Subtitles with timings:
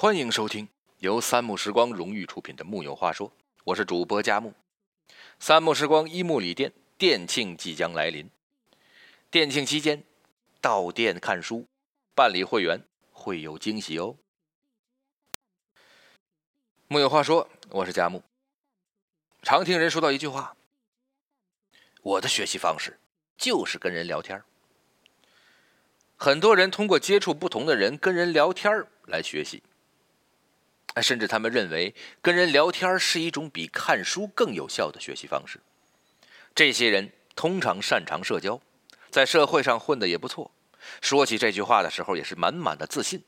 [0.00, 0.66] 欢迎收听
[1.00, 3.28] 由三木时光荣誉出品的《木有话说》，
[3.64, 4.54] 我是主播佳木。
[5.38, 8.30] 三木时光一木里店店庆即将来临，
[9.30, 10.02] 店庆期间
[10.58, 11.66] 到店看书、
[12.14, 12.82] 办理会员
[13.12, 14.16] 会有惊喜哦。
[16.88, 18.22] 木有话说，我是佳木。
[19.42, 20.56] 常听人说到一句话
[22.00, 22.98] ：“我的学习方式
[23.36, 24.42] 就是跟人聊天。”
[26.16, 29.62] 很多人通过接触不同的人、跟人聊天来学习。
[31.02, 35.60] 甚至他们认为跟人聊天是一种比看书更有效的学习方式。
[36.54, 38.60] 这些人通常擅长社交，
[39.10, 40.50] 在社会上混得也不错。
[41.00, 43.22] 说起这句话的时候，也是满满的自信。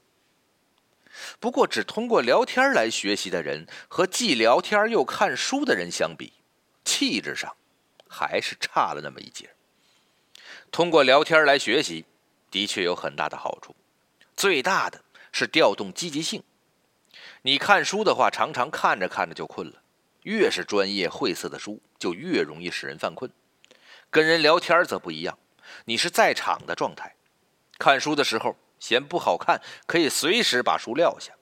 [1.38, 6.32] 不过，只通过聊天来学习的人和既聊天又看书的人相比，
[6.84, 7.54] 气质上
[8.08, 9.50] 还是差了那么一截。
[10.70, 12.06] 通过聊天来学习，
[12.50, 13.76] 的确有很大的好处，
[14.34, 16.42] 最大的是调动积极性。
[17.42, 19.82] 你看书的话，常常看着看着就困了。
[20.22, 23.28] 越是专业晦涩的书，就越容易使人犯困。
[24.10, 25.36] 跟人聊天则不一样，
[25.86, 27.16] 你是在场的状态。
[27.78, 31.32] 看书的时候嫌不好看，可以随时把书撂下；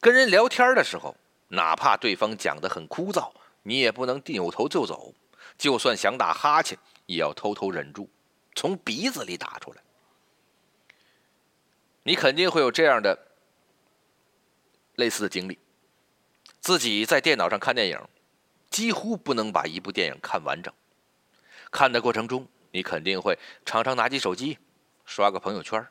[0.00, 1.14] 跟人聊天的时候，
[1.48, 3.30] 哪怕对方讲得很枯燥，
[3.64, 5.12] 你也不能扭头就走。
[5.58, 8.08] 就算想打哈欠，也要偷偷忍住，
[8.54, 9.82] 从鼻子里打出来。
[12.04, 13.25] 你肯定会有这样的。
[14.96, 15.58] 类似的经历，
[16.60, 18.00] 自己在电脑上看电影，
[18.70, 20.72] 几乎不能把一部电影看完整。
[21.70, 24.58] 看的过程中，你肯定会常常拿起手机
[25.04, 25.86] 刷个朋友圈，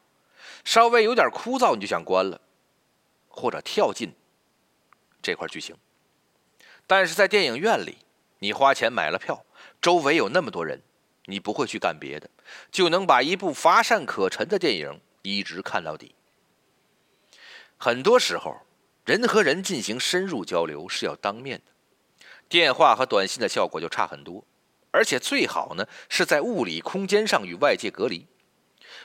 [0.63, 2.41] 稍微有点枯燥，你就想关了，
[3.27, 4.11] 或者跳进
[5.21, 5.75] 这块剧情。
[6.87, 7.99] 但是在电影院里，
[8.39, 9.45] 你花钱买了票，
[9.79, 10.81] 周围有那么多人，
[11.25, 12.27] 你不会去干别的，
[12.71, 16.15] 就能把一部乏善可陈的电影一直看到底。
[17.77, 18.64] 很多时候。
[19.05, 21.71] 人和人进行深入交流是要当面的，
[22.49, 24.43] 电话和短信的效果就差很多，
[24.89, 28.25] 而且最好呢是在物理空间上与外界隔离。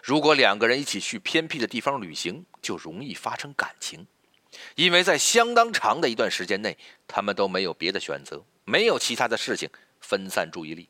[0.03, 4.06] 如果两个人一起去偏僻的地方旅行，就容易发生感情，
[4.75, 9.69] 因为在相当长的一段时间内，他们都没有别的选择，没有其他的事情
[10.00, 10.89] 分散注意力。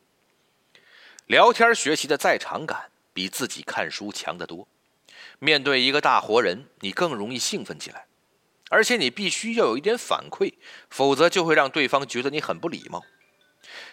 [1.27, 4.69] 聊天学习的在场感比自己看书强得多。
[5.41, 8.07] 面对一个大活人，你更容易兴奋起来。
[8.71, 10.55] 而且你必须要有一点反馈，
[10.89, 13.05] 否则就会让对方觉得你很不礼貌。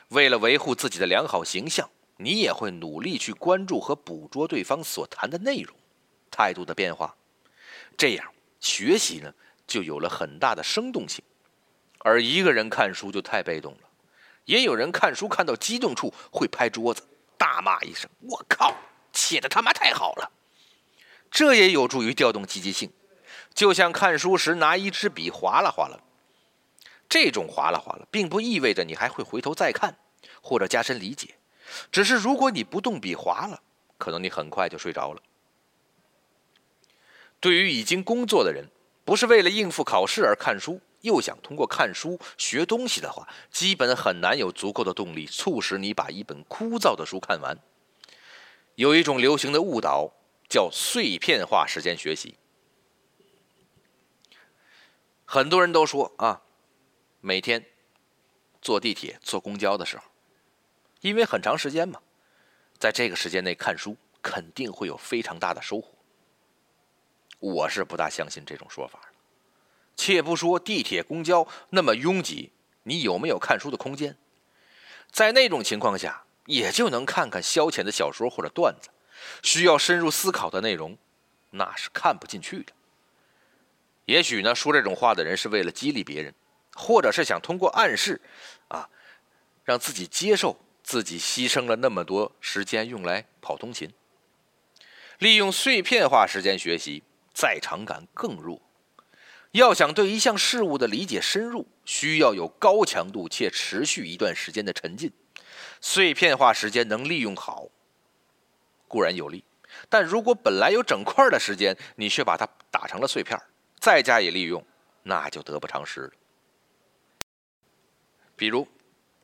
[0.10, 5.76] 为了维护自己的良好形象，你也会努力去关注和捕捉对方所谈的内容、
[6.30, 7.16] 态度的变化。
[7.98, 9.34] 这样学习呢，
[9.66, 11.24] 就有了很大的生动性。
[12.00, 13.80] 而一个人看书就太被动了。
[14.46, 17.02] 也有人看书看到激动处会拍桌子，
[17.36, 18.74] 大骂一声：“我靠，
[19.12, 20.32] 写的他妈太好了！”
[21.30, 22.90] 这也有助于调动积极性。
[23.58, 25.98] 就像看书时拿一支笔划拉划拉，
[27.10, 29.98] 这种划拉划拉，并不意味着你还会回头再看
[30.44, 31.40] 或者加深理解。
[31.92, 33.60] 只是如果你不动笔划拉，
[33.98, 35.24] 可能你很快就睡着了。
[37.40, 38.70] 对于已经工作的人，
[39.04, 47.58] 不是为了应付考试而看书，又想通过看书学东西的话，基本很难有足够的动力促使你把一本枯燥的书看完。
[48.76, 50.14] 有一种流行的误导，
[50.48, 52.36] 叫碎片化时间学习。
[55.30, 56.42] 很多人都说啊，
[57.20, 57.66] 每天
[58.62, 60.04] 坐地铁、坐公交的时候，
[61.02, 62.00] 因为很长时间嘛，
[62.80, 65.98] 在这个时间内看书肯定会有非常大的收获。
[67.40, 69.02] 我是不大相信这种说法
[69.98, 74.18] 且不说地铁、公交那么拥挤，你有没有看书的空间？
[75.12, 78.90] 在那种情况下，也就能看看消遣的小说或者段子，
[79.44, 80.98] 需要深入思考的内容，
[81.50, 82.72] 那是看不进去的。
[84.08, 86.34] 也许呢，说这种话的人是为了激励别人，
[86.74, 88.22] 或者是想通过暗示，
[88.70, 88.90] 啊，
[89.66, 93.94] 让自己接受自己牺牲了那么多时间用来跑通勤。
[95.20, 97.04] 利用碎片化时间学习，
[97.34, 98.62] 在场感更弱。
[99.52, 105.12] 要想对一项事物的理解深入，需要有高强度且持续一段时间的沉浸。
[105.82, 107.68] 碎片化时间能利用好，
[108.88, 109.44] 固然有利，
[109.90, 113.38] 但如果本来有整块的时间，你却把它打成了碎片
[113.88, 114.62] 再加以利用，
[115.04, 116.12] 那就得不偿失了。
[118.36, 118.68] 比如，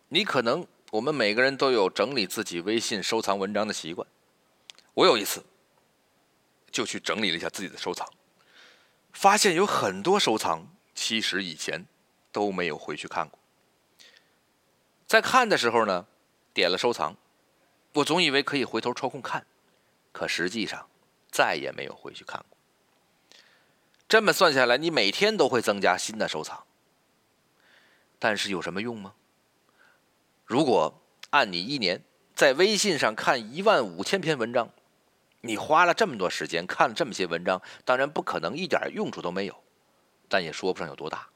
[0.07, 4.07] 你可能我们每个人都有整理自己微信收藏文章的习惯。
[4.93, 5.43] 我有一次
[6.71, 8.09] 就去整理了一下自己的收藏，
[9.11, 11.85] 发现有很多收藏其实以前
[12.31, 13.37] 都没有回去看过。
[15.05, 16.07] 在看的时候呢，
[16.53, 17.17] 点了收藏，
[17.95, 19.45] 我总以为可以回头抽空看，
[20.13, 20.89] 可实际上
[21.29, 22.52] 再也没有回去看过。
[24.13, 26.65] 这么算下来，你每天都会增加新的收藏。
[28.19, 29.15] 但是有什么用吗？
[30.45, 31.01] 如果
[31.31, 32.03] 按你一年
[32.35, 34.69] 在微信上看一万五千篇文章，
[35.41, 39.63] 你花了这么多时间看了这么些文章，当然不可能一点用处都没有，
[40.29, 41.29] 但也说不上有多大，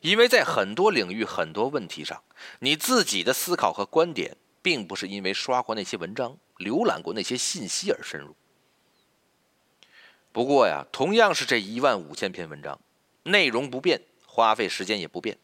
[0.00, 2.20] 因为在很多领域、很多问题上，
[2.58, 8.34] 你自己的思考和观点，并不是因为刷过那些文章、浏览过那些信息而深入。
[10.36, 12.78] 不过呀，同样是这一万五千篇文章，
[13.22, 15.38] 内容不变，花费时间也不变。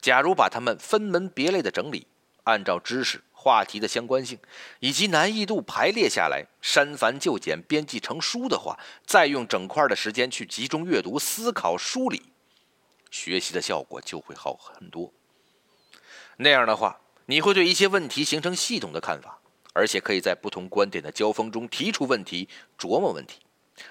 [0.00, 2.08] 假如把它们分门别类的整理，
[2.42, 3.22] 按照知识。
[3.32, 4.36] 话题的相关性
[4.80, 12.20] 以及难易度排列下来，删繁就简，编辑成书的话，再用整块的时间去集中阅读、思考、梳理，
[13.12, 15.12] 学习的效果就会好很多。
[16.38, 19.38] 那样的话，你会对一些问题形成系统的看法，
[19.72, 23.38] 而且可以在不同观点的交锋中提出问题、琢磨问题，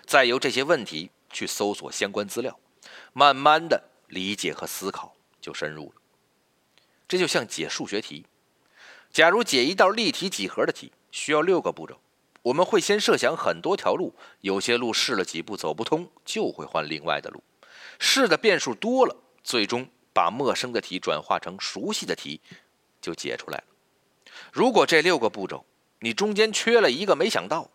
[0.05, 2.59] 再由这些问题去搜索相关资料，
[3.13, 6.01] 慢慢的理解和思考就深入了。
[7.07, 8.25] 这就像解数学题。
[9.11, 11.99] 假如解一道立体几何的题需要六个步骤，
[12.43, 17.43] 我们会先设想很多条路，有些路试了几步走不通，就会换另外的路。
[17.99, 22.39] 试的变数多了，最终把陌生的题转化成熟悉的题，
[23.01, 23.63] 就解出来了。
[24.53, 25.65] 如果这六个步骤
[25.99, 27.69] 你中间缺了一个没想到，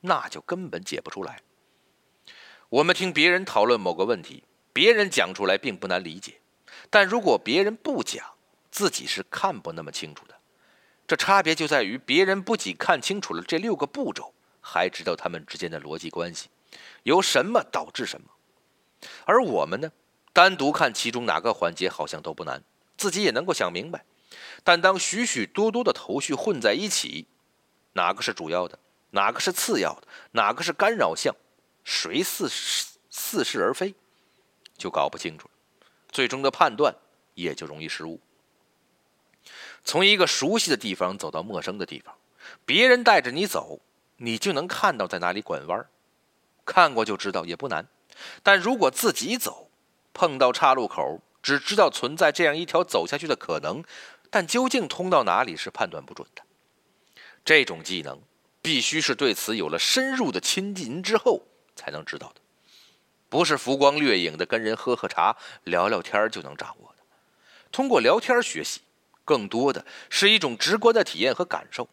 [0.00, 1.40] 那就根本解不出来。
[2.68, 6.40] 我们听别人讨论某个问题，别人讲出来并不难理解，
[6.90, 8.24] 但如果别人不讲，
[8.70, 10.34] 自己是看不那么清楚的。
[11.06, 16.48] 这差别就在于，别人不仅看清楚了这六个步骤，还知道他们之间的逻辑关系，
[17.04, 18.28] 由什么导致什么。
[19.24, 19.90] 而我们呢，
[20.34, 22.62] 单独看其中哪个环节好像都不难，
[22.98, 24.04] 自己也能够想明白。
[24.62, 27.26] 但当许许多多的头绪混在一起，
[27.94, 28.78] 哪个是主要的，
[29.10, 31.34] 哪个是次要的，哪个是干扰项，
[31.84, 32.48] 谁似
[33.10, 33.94] 似是而非，
[34.76, 35.54] 就搞不清楚了。
[36.10, 36.94] 最终的判断
[37.34, 38.20] 也就容易失误。
[39.84, 42.14] 从一个熟悉的地方走到陌生的地方，
[42.64, 43.80] 别人带着你走，
[44.16, 45.86] 你就能看到在哪里拐弯
[46.66, 47.86] 看过就知道也不难。
[48.42, 49.70] 但如果自己走，
[50.12, 53.82] 碰到岔路口，只知道存在这样一条走下去的可能，
[54.28, 56.42] 但究竟通到哪里是判断不准的。
[57.44, 58.20] 这种技能
[58.62, 61.46] 必须是对此有了深入的亲近之后
[61.76, 62.40] 才能知道的，
[63.28, 67.04] 不是浮光掠影的跟人喝喝茶、聊聊天就能掌握的。
[67.70, 68.80] 通过聊天学习。
[69.24, 71.86] 更多的是一种直观的体验和感受，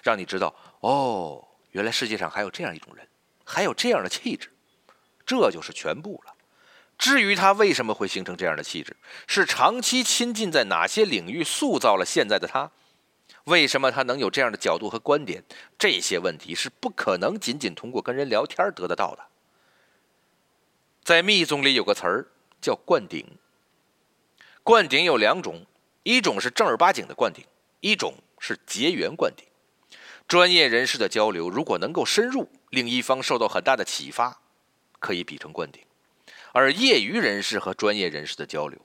[0.00, 3.04] 让你知道哦，原来世界上还有这样一种人，
[3.44, 4.48] 还有这样的气质，
[5.26, 6.32] 这就是全部了。
[6.96, 8.96] 至于他为什么会形成这样的气质，
[9.26, 12.70] 是长期亲近在哪些领域塑造了现在的他？
[13.48, 15.42] 为什么他能有这样的角度和观点？
[15.78, 19.26] 这些问题是不可能仅仅通过跟人聊天得得到的。
[21.02, 22.28] 在密宗里有个词儿
[22.60, 23.24] 叫灌顶，
[24.62, 25.66] 灌顶有两种。
[26.04, 27.44] 一种是正儿八经的灌顶，
[27.80, 29.44] 一种是结缘灌顶。
[30.26, 34.40] 专业人士的交流如果能够深入，另一方受到很大的启发，
[35.00, 35.82] 可以比成灌顶；
[36.52, 38.78] 而业余人士和专业人士的交流，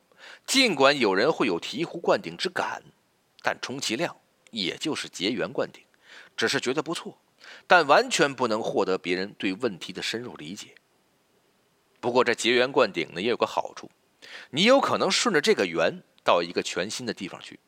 [0.46, 2.84] 尽管有人会有醍醐灌顶之感，
[3.42, 4.18] 但充其量
[4.54, 5.84] 也就是结缘灌顶，
[6.38, 7.18] 只是觉得不错，
[7.68, 10.74] 但完全不能获得别人对问题的深入理解。
[12.00, 13.92] 不过这结缘灌顶呢，也有个好处，
[14.52, 16.02] 你有可能顺着这个缘。
[16.26, 17.60] 到一个全新的地方去，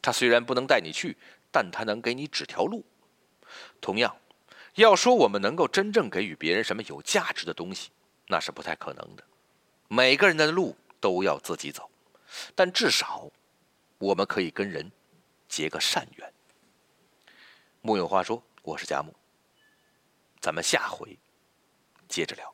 [0.00, 1.18] 他虽然不能带你去，
[1.52, 2.82] 但他能给你指条路。
[3.78, 4.16] 同样，
[4.76, 7.90] 要说我们能够真正给予别人什么有价值的东西，
[8.28, 9.22] 那是不太可能的。
[9.88, 11.90] 每个人的路都要自己走，
[12.54, 13.30] 但至少
[13.98, 14.90] 我们可以跟人
[15.48, 16.32] 结个善缘。
[17.80, 19.14] 木有话说，我是佳木，
[20.40, 21.18] 咱们下回
[22.08, 22.53] 接着聊。